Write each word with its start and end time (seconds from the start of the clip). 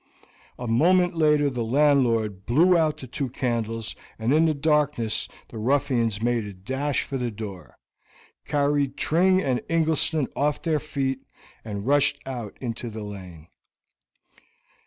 A 0.57 0.65
moment 0.65 1.15
later 1.15 1.47
the 1.51 1.63
landlord 1.63 2.47
blew 2.47 2.75
out 2.75 2.97
the 2.97 3.05
two 3.05 3.29
candles, 3.29 3.95
and 4.17 4.33
in 4.33 4.45
the 4.45 4.53
darkness 4.55 5.27
the 5.49 5.59
ruffians 5.59 6.23
made 6.23 6.43
a 6.45 6.53
dash 6.53 7.03
for 7.03 7.19
the 7.19 7.29
door, 7.29 7.77
carried 8.47 8.97
Tring 8.97 9.43
and 9.43 9.61
Ingleston 9.69 10.27
off 10.35 10.63
their 10.63 10.79
feet, 10.79 11.19
and 11.63 11.85
rushed 11.85 12.17
out 12.25 12.57
into 12.59 12.89
the 12.89 13.03
lane. 13.03 13.49